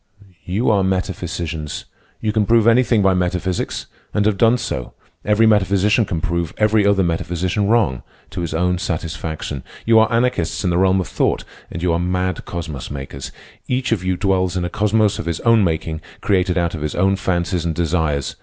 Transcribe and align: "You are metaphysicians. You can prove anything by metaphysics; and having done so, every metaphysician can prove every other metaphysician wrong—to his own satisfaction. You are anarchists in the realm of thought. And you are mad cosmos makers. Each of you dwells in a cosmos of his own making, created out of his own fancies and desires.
"You 0.45 0.71
are 0.71 0.83
metaphysicians. 0.83 1.85
You 2.21 2.31
can 2.33 2.47
prove 2.47 2.65
anything 2.65 3.03
by 3.03 3.13
metaphysics; 3.13 3.85
and 4.15 4.25
having 4.25 4.35
done 4.37 4.57
so, 4.57 4.95
every 5.23 5.45
metaphysician 5.45 6.05
can 6.05 6.21
prove 6.21 6.55
every 6.57 6.87
other 6.87 7.03
metaphysician 7.03 7.67
wrong—to 7.67 8.41
his 8.41 8.51
own 8.55 8.79
satisfaction. 8.79 9.61
You 9.85 9.99
are 9.99 10.11
anarchists 10.11 10.63
in 10.63 10.71
the 10.71 10.79
realm 10.79 11.01
of 11.01 11.07
thought. 11.07 11.43
And 11.69 11.83
you 11.83 11.93
are 11.93 11.99
mad 11.99 12.45
cosmos 12.45 12.89
makers. 12.89 13.31
Each 13.67 13.91
of 13.91 14.03
you 14.03 14.17
dwells 14.17 14.57
in 14.57 14.65
a 14.65 14.69
cosmos 14.71 15.19
of 15.19 15.27
his 15.27 15.39
own 15.41 15.63
making, 15.63 16.01
created 16.19 16.57
out 16.57 16.73
of 16.73 16.81
his 16.81 16.95
own 16.95 17.15
fancies 17.15 17.63
and 17.63 17.75
desires. 17.75 18.35